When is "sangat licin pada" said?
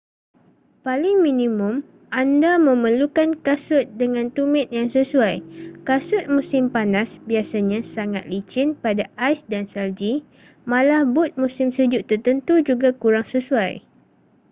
7.95-9.03